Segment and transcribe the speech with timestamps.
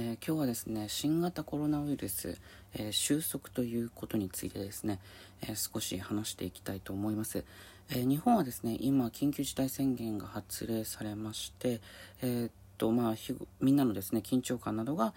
[0.00, 2.38] えー、今日はですね新型コロナウイルス、
[2.74, 5.00] えー、収束ということについてですね、
[5.42, 7.44] えー、少し話していきたいと思います、
[7.90, 11.80] え日本はですね今緊急事態宣言が発令されまして
[12.22, 13.14] えっとまあ
[13.60, 15.14] みんなのですね緊張感などが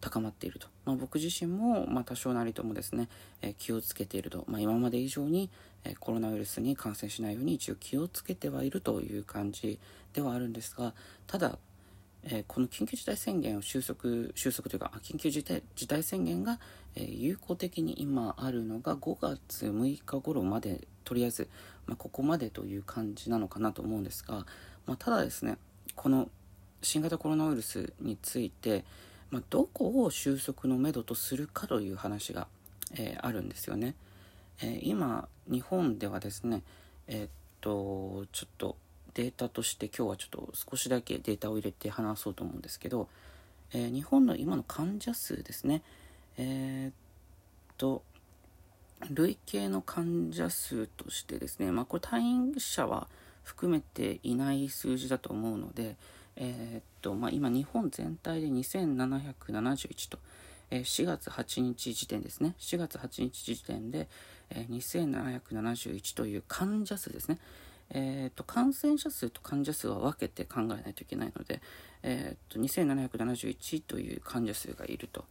[0.00, 3.08] 高まっていると、まあ、僕自身も、まあ、多少なりともですね、
[3.42, 5.50] え気をつけていると、まあ、今まで以上に、
[5.84, 9.78] えコロナウイルスに感染しないように一応気をつけてはいるという感じ
[10.14, 10.94] ではあるんですが
[11.26, 11.58] ただ
[12.28, 14.02] えー、この緊急事態宣言を収束
[14.34, 16.58] 収束というか緊急事態事態宣言が、
[16.96, 21.48] えー、有効的に今あるのが5月6日頃までとりあえず、
[21.86, 24.44] まあ、ここまでという感じなのかなと思うんですが、
[24.86, 25.56] まあ、ただですね
[25.94, 26.28] この
[26.82, 28.84] 新型コロナウイルスについて、
[29.30, 32.48] まあ、どこを収束のめどとするかという話が、
[32.96, 33.94] えー、あるんですよね。
[34.62, 36.62] え今日本ではですね
[37.08, 37.28] えっ
[37.60, 38.76] とちょっと
[39.16, 43.08] データとして今日はちょっと少しだけデータを入れて話そうと思うんですけど、
[43.72, 45.82] えー、日本の今の患者数ですね。
[46.36, 46.94] えー、っ
[47.78, 48.02] と
[49.10, 53.08] 累計の患者数としてですね、まあ、これ退院者は
[53.42, 55.96] 含めていない数字だと思うので、
[56.36, 60.18] えー、っとまあ、今日本全体で2771と、
[60.70, 62.54] えー、4月8日時点ですね。
[62.58, 64.08] 4月8日時点で、
[64.50, 67.38] えー、2771という患者数ですね、
[67.90, 71.60] えーと、感染者数と患者数は分けて考えないといけないので、
[72.02, 75.24] えーと、2771という患者数がいると。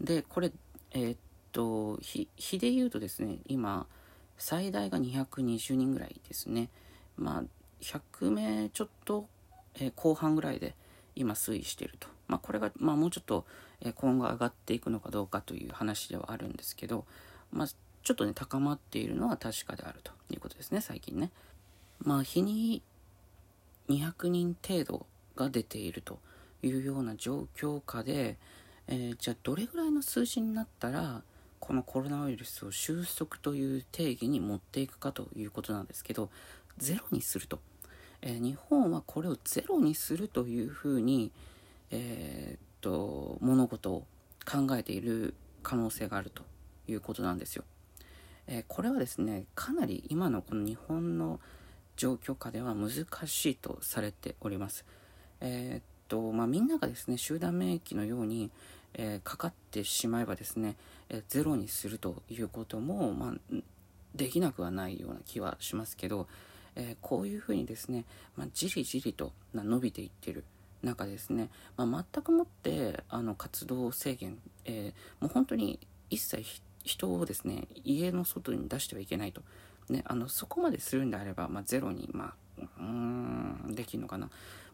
[0.00, 0.52] で、これ、
[0.92, 1.16] えー
[1.52, 3.86] と、日日で言うとですね、今、
[4.36, 6.68] 最大が220人ぐらいですね。
[7.16, 7.42] まあ、
[7.80, 9.26] 100名ちょっと、
[9.74, 10.74] えー、後半ぐらいで
[11.14, 12.08] 今推移していると。
[12.28, 13.44] まあ、これが、まあ、もうちょっと、
[13.80, 17.04] えー、今後上がっていくのかどうかという話ではあるんですけど、
[17.50, 21.30] まあ、ちょっとね、高まっているのは確かであるということですね、最近ね。
[22.04, 22.82] まあ、日に
[23.88, 26.18] 200人程度が出ていると
[26.62, 28.36] いうような状況下で、
[28.88, 31.22] えー、じゃあどれぐらいの数字になったら
[31.60, 36.30] このコロナウイルスを収束という定義に持っていくかということなんですけど
[36.76, 37.60] ゼロにすると、
[38.20, 41.30] えー、日本はこれをゼロにするというふうに、
[41.90, 44.04] えー、っと物事を
[44.44, 46.42] 考えている可能性があると
[46.88, 47.64] いうことなんですよ。
[48.48, 51.38] えこれはですねかなり今のこの日本の
[51.96, 54.84] 状況下では難しいとされております。
[55.40, 58.50] えー、っとまあ、みんながですね集団免疫のように、
[58.94, 60.76] えー、かかってしまえばですね、
[61.08, 63.56] えー、ゼロにするということも、まあ、
[64.14, 66.28] できなくはないような気はしますけど、
[66.74, 68.04] えこういうふうにですね、
[68.36, 70.44] まあ、じりじりと伸びていってる
[70.82, 75.78] 中ですね、まあ、全くもってあの活動制限、えもう本当に
[76.10, 76.44] 一切
[76.84, 79.42] 人をですね家の外に出してはいけないと
[79.88, 84.26] ね、あのそこまでするんであれば、まあ、ゼロに、まあ、うんできるのかな、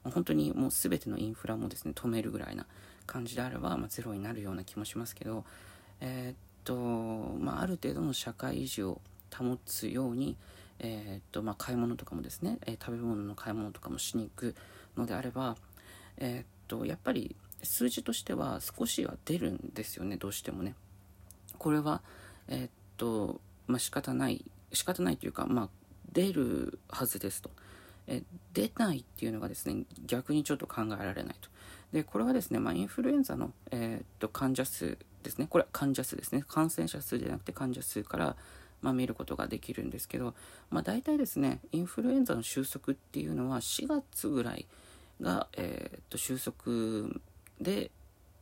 [0.05, 2.67] まあ、本当にもう全てのインフラもですね止めるぐらいな
[3.07, 5.45] 感じであれば、まあ、ゼロになるような気もしますけど、
[6.01, 9.01] えー、っとまあ、ある程度の社会維持を
[9.35, 10.37] 保つように、
[10.79, 14.55] えー、っとまあ、買い物とかもですね、えー、食べ物の買い物とかもしに行く
[14.97, 15.57] のであれば、
[16.19, 20.75] えっとやっぱり数字としては少しは出るんですよねどうしてもね。
[21.59, 22.03] これは
[22.49, 25.69] えっとまあ仕方ない仕方ないというか、まあ、
[26.13, 27.51] 出るはずですと。
[28.09, 28.23] え
[28.55, 31.51] 出ないっていうのがですね、逆にちょっと考えられないと。
[31.93, 38.37] で、これはですね、まあ、インフルエンザの、えー、っと患者数ですね、これは患者数ですね、感染者数じゃなくて患者数から、
[38.81, 40.35] まあ、見ることができるんですけど、
[40.71, 44.67] まあ、大体ですね、インフルエンザの収束っていうのは4月ぐらい
[45.21, 47.11] が、えー、っと収束
[47.61, 47.91] で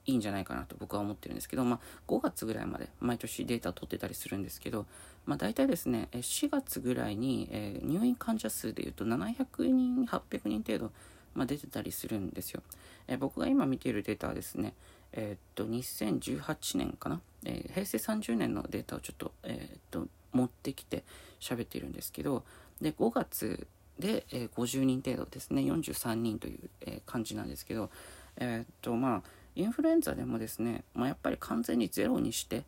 [0.06, 4.86] いいんじゃないかなと僕は思ってるんですけど、まあ、5月ぐらいまで毎年データ取ってたりするんですけど、
[5.26, 10.92] まあ、大体ですね4月ぐらいに、えー、入院患者数でいうと700人800人程度、
[11.34, 12.62] まあ、出てたりするんですよ、
[13.08, 14.74] えー、僕が今見ているデータはですね
[15.12, 21.04] えー、っと2018年かな、え平成30年のデータをちょっと,、えっと持ってきて
[21.40, 22.44] 喋っているんですけど
[22.82, 23.66] で5月
[23.98, 25.62] で、え50人程度ですね。
[25.62, 27.90] 43人という、え感じなんですけど
[28.36, 29.22] えっとまあ
[29.56, 32.64] インフルエンザでもですね、まあ、やっぱり完全にゼロにして、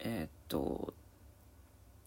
[0.00, 0.92] えー、っと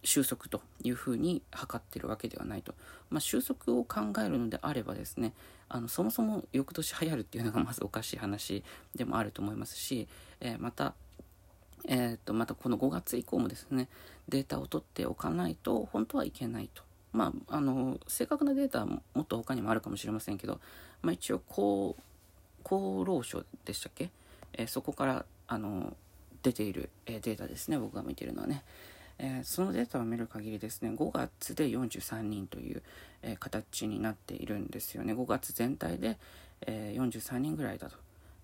[0.03, 2.75] 収束というふうに測ってるわけではないと、
[3.09, 5.33] まあ、収束を考えるのであればですね
[5.69, 8.63] あのそもそも翌年流行るっていうのが まずおかしい話
[8.93, 10.07] でもあると思いますし、
[10.41, 10.93] えー、また
[11.87, 13.87] えー、っとまたこの5月以降もですね
[14.27, 16.83] データを取っておかないと本当はいけないと。
[17.13, 20.59] まあ、あの正確なデータはもっと他にもあるかもしれませんけど、
[21.01, 22.01] まあ、一応こう
[22.65, 24.09] 厚労省でしたっけ、
[24.53, 25.95] え、そこからあの
[26.41, 27.77] 出ている、え、データですね。
[27.77, 28.63] 僕が見てるのはね、
[29.19, 32.83] え、そのデータを見る限りですね5月で43人という、
[33.21, 35.13] え形になっているんですよね。
[35.13, 36.17] 5月全体で、
[36.61, 37.97] え43人ぐらいだと。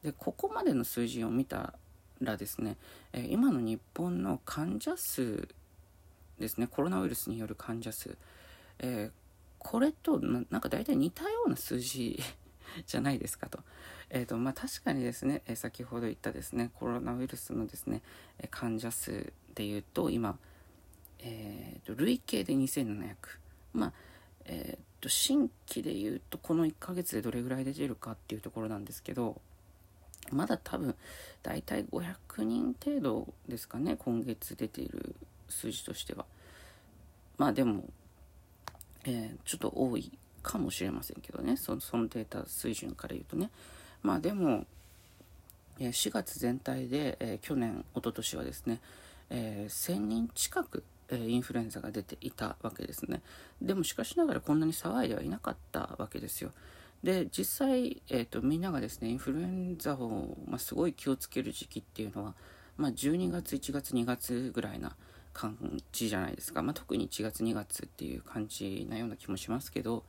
[0.03, 1.73] でここまでの数字を見た
[2.21, 2.77] らですね、
[3.13, 5.47] え今の日本の患者数
[6.41, 8.17] ですねコロナウイルスによる患者数、
[8.79, 9.11] えー、
[9.59, 12.19] これとなんか大体似たような数字
[12.85, 13.59] じゃないですかと。
[14.09, 18.01] えーとまあ、確かにですね、え先ほど言ったですねコロナウイルスのですね
[18.39, 20.37] え患者数でいうと今、
[21.19, 23.15] えーと、累計で2700
[23.73, 23.93] まあ
[24.45, 29.41] えーと新規でいうとこの1ヶ月でどれぐらい出てるかっていうところなんですけど
[30.31, 30.95] まだ多分
[31.41, 35.15] 大体500人程度ですかね今月出ている
[35.49, 36.25] 数字としては
[37.37, 37.83] まあでも、
[39.03, 41.57] えー、ちょっと多いかもしれませんけどね。
[41.57, 43.49] そのデータ水準から言うとね。
[44.01, 44.65] まあでも、
[45.79, 48.79] 4月全体で、えー、去年一昨年はですね、
[49.29, 53.21] えー、1000人近くインフルエンザが出ていたわけですね。
[53.61, 56.51] でもしかしながらこんなに騒いではいなかったわけですよ。
[57.03, 62.35] で実際、えーと、みんながですねインフルエンザを、まあ、すごい気をつける時期っていうのは、
[62.77, 64.95] まあ、12月1月2月ぐらいな
[65.33, 65.57] 感
[65.91, 70.03] じじゃないですか、まあ、特に1月2月っていう感じなような気もしますけど、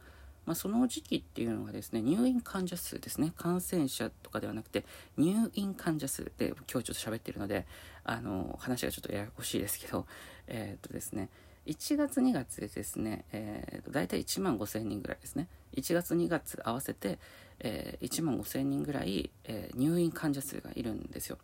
[0.44, 3.32] まあ、その時期っていうのがですね入院患者数ですね。
[3.36, 4.84] 感染者とかではなくて
[5.16, 7.66] 入院患者数で今日ちょっと喋ってるので
[8.04, 10.06] あの話がちょっとややこしいですけど
[10.48, 11.28] えー、っとですね
[11.66, 15.48] 1月2月でですね、えー、と大体1万5000人ぐらいですね。
[15.74, 17.20] 1月2月合わせて、
[17.60, 21.38] えー、1万5000人ぐらい、えー、入院患者数がいるんですよ。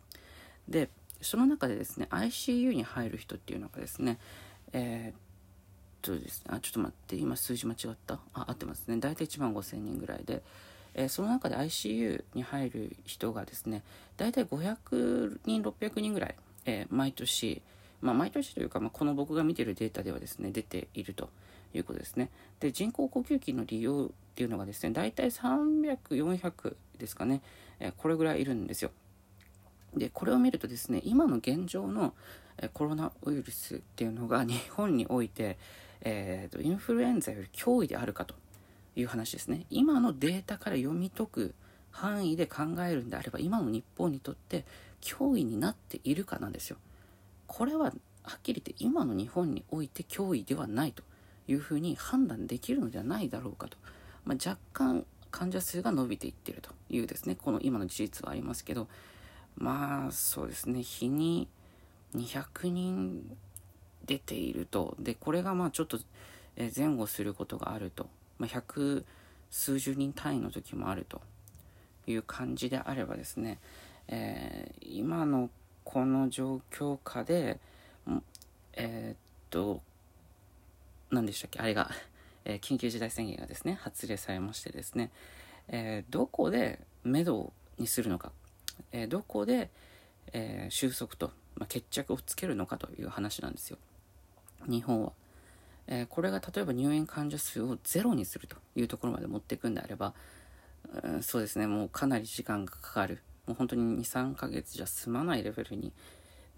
[0.69, 0.91] で
[1.21, 4.19] その中でですね ICU に入る人っていうのがですね
[4.73, 5.21] えー、っ
[6.01, 6.45] とです。
[6.45, 8.19] ねあちょっと待って今数字間違った。
[8.35, 8.97] あ合ってますね。
[8.99, 10.43] 大体1万5000人ぐらいで、
[10.95, 13.83] えー、その中で ICU に入る人がですね
[14.17, 16.35] 大体500人600人ぐらい、
[16.67, 17.63] えー、毎年
[18.01, 21.31] まあ、毎年というか、まあ、この僕が見てるデータではですね出ていると
[21.75, 22.31] いうことですね。
[22.61, 27.43] で人工呼吸器の利用っていうのがですね大体300、400ですかね、
[27.81, 28.91] えー、これぐらいいるんですよ。
[29.97, 32.15] でこれを見るとですね今の現状の
[32.75, 35.59] コロナウイルスっていうのが日本において、
[36.03, 38.35] えーと、インフルエンザより脅威であるかと
[38.97, 39.67] いう話ですね。
[39.71, 41.55] 今のデータから読み解く
[41.91, 44.65] 範囲で考えるんであれば今の日本にとって
[45.01, 46.77] 脅威になっているかなんですよ。
[47.47, 47.87] これは
[48.23, 51.03] はっきり言って今の日本において脅威ではないと
[51.47, 53.79] いうふうに判断できるのではないだろうかと、
[54.25, 57.37] まあ、若干患者数が伸びていってるというですね。
[57.37, 58.89] この今の事実はありますけど。
[59.59, 60.83] まあそうですね。
[60.83, 61.49] 日に
[62.15, 63.37] 200人
[64.09, 64.97] 出ていると。
[64.99, 66.01] でこれがまあちょっと
[66.77, 68.09] 前後することがあると、
[68.39, 69.05] まあ、100
[69.51, 71.21] 数十人単位の時もあると。
[72.11, 73.59] いう感じであればですね、
[74.09, 75.51] えー、今の
[75.85, 77.61] この状況下で
[78.73, 79.17] えー、っ
[79.51, 79.83] と
[81.11, 81.61] 何でしたっけ？
[81.61, 81.91] あれが、
[82.45, 85.11] えー、緊急事態宣言がですね発令されましてですね、
[85.69, 88.33] えー、どこで目処にするのか、
[88.93, 89.71] えどこで、
[90.33, 93.79] え収束と、まあ、決着をつけるのかという話なんですよ。
[94.67, 95.13] 日本は。
[95.87, 100.13] えこれが例えば入院患者数をゼロにするというところまで持っていくんであれば、
[101.03, 103.23] うん、そうですねもうかなり時間がかかる。
[103.47, 105.93] もう本当に23ヶ月じゃ済まないレベルに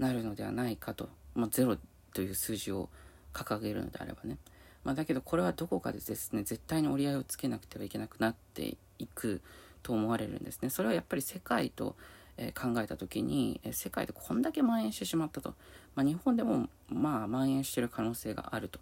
[0.00, 1.76] なるのではないかと、まあ、ゼロ
[2.12, 2.88] という数字を
[3.32, 4.38] 掲げるのであればね、
[4.82, 9.40] まあ、だけどこれはどこかでですね絶対に折り合いをつけなくてはいけなくなっていく
[9.84, 10.70] と思われるんですね。
[10.70, 11.96] それはやっぱり世界と、
[12.40, 15.54] え考えた時に、え世界でこんだけ蔓延してしまったと、
[15.94, 18.80] まあ、日本でもまあ蔓延してる可能性があると。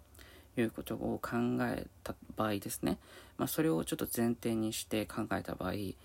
[0.57, 2.97] いうことを考えた場合ですね、
[3.37, 5.95] まあ、それをちょっと前提にして考えた場合、え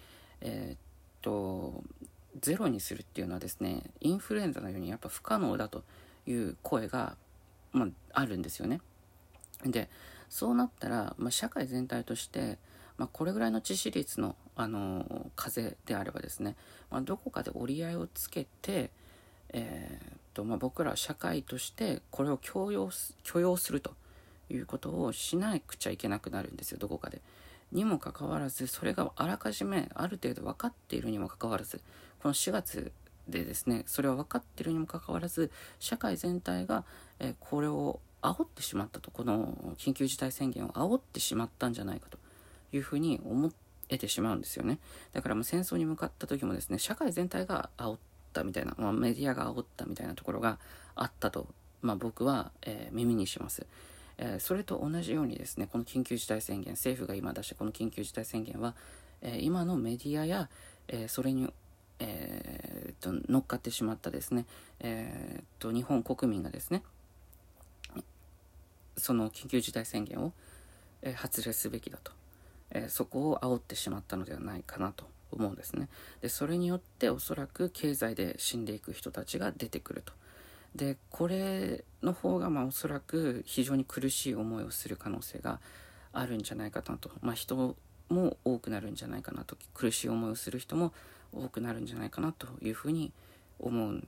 [0.42, 0.76] ー、っ
[1.22, 1.82] と
[2.40, 5.82] ゼロにするっていうのはですねインフルエンザのようにやっぱ不可能だと
[6.26, 7.16] いう声が、
[7.72, 8.80] まあ、あるんですよね。
[9.64, 9.88] で
[10.28, 12.58] そうなったら、まあ、社会全体として、
[12.96, 16.54] まあ、これぐらいの致死率の、あの風邪であればですね、
[16.90, 18.90] まあ、どこかで折り合いをつけて、
[19.52, 22.90] えーとまあ、僕ら社会としてこれを許容
[23.22, 23.94] 許容すると
[24.50, 27.20] いうことをしなくちゃいけなくなるんですよどこかで。
[27.72, 31.80] にもかかわらずそれがあらかじめある程度分かっているにもかかわらず
[32.22, 32.92] この4月
[33.28, 36.84] でですねそれは分かっているにもかかわらず社会全体が、
[37.18, 42.18] えこれを煽ってしまったとこの緊急事態宣言を煽ってしまったんじゃないかと
[42.76, 43.50] いうふうに思
[43.88, 44.78] えてしまうんですよね。
[45.12, 47.98] だからもう戦争に向かった時もですね社会全体が煽っ
[48.32, 50.58] たみたいな、まあ、メディアが煽ったみたいなところが
[50.94, 51.46] あったと、
[51.82, 53.66] まあ、僕は、えー、耳にします。
[54.16, 58.74] えー、それと同じようにですねこの緊急事態宣言政府が今出したこの緊急事態宣言は、
[59.22, 60.48] え、今のメディアや、
[60.86, 61.52] え、それに、
[61.98, 64.46] えー、と乗っかってしまったですね、
[64.80, 66.82] えー、と日本国民がですね
[68.96, 70.32] その緊急事態宣言を、
[71.02, 72.12] え発令すべきだと、
[72.70, 75.88] えそこを煽ってしまったのではないかなと思うんですね。
[76.20, 80.12] でそれによっておそらく経済で死んでいく人たちが出てくると。
[80.74, 85.60] でこれの方がまあおそらく非常に苦しい思いをする可能性が
[86.12, 87.76] あるんじゃないかなと、まあ、人
[88.08, 89.56] も多くなるんじゃないかなと。
[89.72, 90.92] 苦しい思いをする人も
[91.32, 93.12] 多くなるんじゃないかなというふうに
[93.58, 94.02] 思う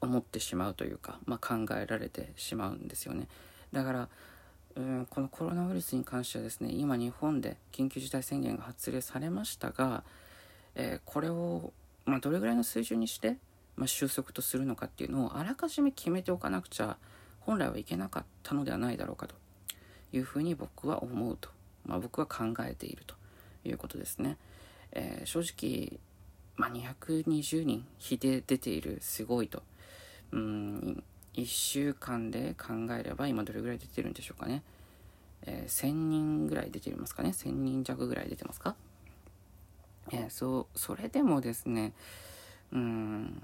[0.00, 3.26] 思ってしまうというか、まあ、考えられてしまうんですよね。
[3.72, 4.08] だから
[4.76, 10.02] うんこのコロナウイルスに関してはですね今日本で緊急事態宣言が発令されましたが、
[10.74, 11.72] えー、これを、
[12.06, 13.36] まあ、どれぐらいの水準にして、
[13.76, 16.96] まあ、収束とするのかっていうのをあらかじめ決めておかなくちゃ
[17.40, 19.36] 本来はいけなかったのではないだろうかと
[20.12, 21.50] いうふうに僕は思うと、
[21.86, 23.14] まあ、僕は考えていると
[23.64, 24.36] いうことですね。
[24.92, 25.98] えー、正直、
[26.56, 29.62] まあ、220人比で出ているすごいと。
[30.32, 30.73] うん
[31.34, 34.62] 1週間で考えれば今どれぐらい出てるんでしょうかね。
[35.46, 37.30] えー、1000人ぐらい出てますかね。
[37.30, 38.76] 1000人弱ぐらい出てますか。
[40.12, 41.92] えー、そう、それでもですね、
[42.72, 43.40] うん、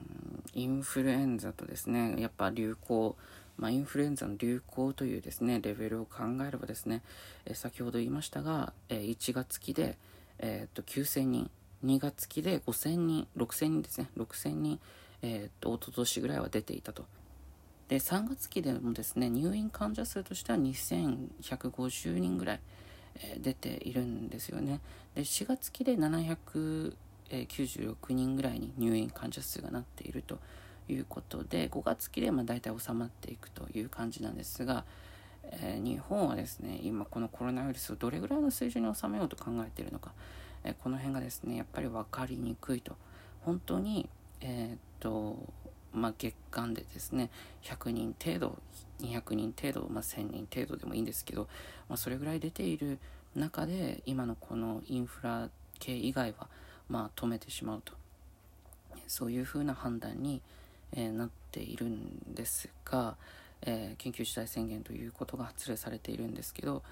[0.55, 3.17] インフルエンザとですね、やっぱ流行、
[3.59, 7.03] まあ、インフルエンザの流行というですね、レベルを考えればですね、
[7.45, 9.99] え、先ほど言いましたが、えー、1月期で、
[10.39, 11.51] えー、っと9000人、
[11.85, 14.81] 2月期で5000人、6000人ですね、6000人、
[15.23, 17.05] えー、っと、一昨年ぐらいは出ていたと。
[17.91, 22.61] で3月期でもですね入院患者数としては2150人ぐらい、
[23.17, 24.79] えー、出ているんですよね。
[25.17, 26.95] で4月期で796
[28.11, 30.39] 人ぐらいに入院患者数がなっていると
[30.89, 34.85] いうことで5月期でまあ大体収まっていくという感じなんですが、
[35.43, 40.13] えー、日本はですね今このコロナウイルスをどれぐらいの水準に収めようと考えているのか、
[40.63, 42.95] えー、この辺がですねやっぱり分かりにくいと。
[43.41, 44.09] 本当に
[44.43, 45.37] え、っと
[45.93, 47.31] まあ、月間でですね
[47.63, 48.59] 100人程度
[49.01, 51.49] 200人程度、まあ、1000人程度でもいいんですけど、
[51.89, 52.99] まあ、それぐらい出ている
[53.35, 56.49] 中で今のこのインフラ系以外は、
[56.89, 57.95] まあ、止めてしまうと
[59.07, 60.41] そういうふうな判断に、
[60.93, 63.17] えー、なっているんですが、
[63.63, 66.83] えー、緊急事態宣言ということが発令されているんですけど、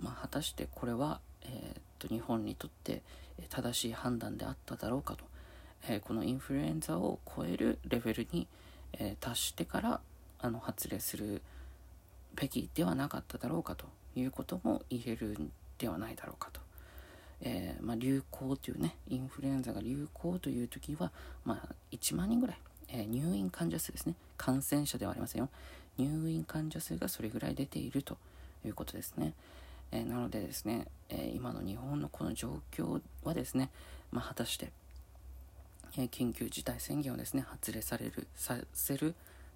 [0.00, 3.02] まあ、果たしてこれは、えー、っと日本にとって
[3.48, 5.27] 正しい判断であっただろうかと。
[5.86, 8.46] えこのインフルエンザを超えるレベルに、
[8.94, 10.00] え達してから
[10.40, 11.42] あの発令する
[12.34, 16.60] べきではなかっただろうかということも言えるんではないだろうかと。
[17.40, 21.12] えー、まあ、流行というねインフルエンザが流行という時は、
[21.44, 22.58] まあ、1万人ぐらい、
[22.88, 24.14] えー、入院患者数ですね。
[24.36, 25.48] 感染者ではありませんよ。
[25.98, 28.16] 入院患者数がそれぐらい出ていると
[28.64, 29.34] いうことですね、
[29.90, 33.70] えー、なのでですね、え今の日本のこの状況はですね、
[34.12, 34.70] まあ、果たして
[35.96, 39.14] え緊急事態宣言をですね発令されるさせる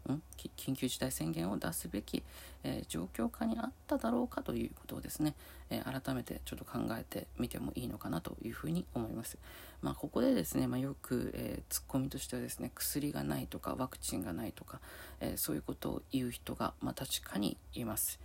[0.09, 0.23] ん？
[0.57, 2.23] 緊急事態宣言を出すべき、
[2.65, 5.35] えー、状況下にあっただろうかということをですね、
[5.71, 9.39] えー、改めてちょっと考えてみてもいいのかなというふうに思います。
[9.81, 14.81] まあ、ここでですね、まあ、よく、えー、ツッコミとしてはですね薬がないとかワクチンがないとか、
[15.21, 18.21] えそういうことを言う人が、まあ、確かにいます。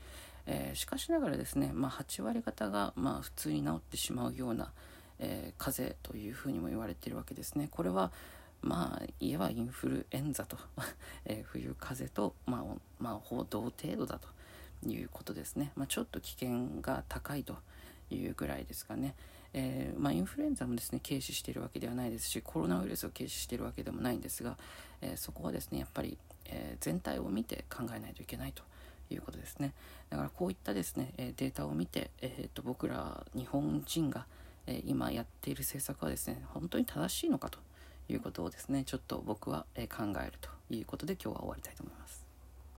[0.46, 4.72] えしかしながらですね、ま、8割方が、まあ、普通に治ってしまうような、
[5.20, 7.68] えー、風邪というふうにも言われているわけですね。
[7.72, 8.12] これは
[8.62, 10.58] まあ言えばインフルエンザと
[11.26, 12.64] えー、冬風邪と、まあ、
[13.00, 14.28] まあ、ほ同程度だと
[14.88, 15.72] いうことですね。
[15.76, 17.58] まあ、ちょっと危険が高いと
[18.10, 19.16] いうぐらいですかね。
[19.54, 24.58] えー、まあ、インフルエンザもですね軽視しているわけではないですしコロナウイルスを軽視しているわけでもないんですが、
[25.02, 28.64] えー、そこはですねやっぱり、え、全体を見て考えないといけないと
[29.10, 29.74] いうことですね
[30.10, 34.28] だからこういったですねデータを見て、えーと僕ら日本人が、
[34.68, 37.60] え今やっている政策はですね本当に正しいのかと
[38.10, 42.27] いうことをですねちょっと僕は考えるということで今日は終わりたいと思います。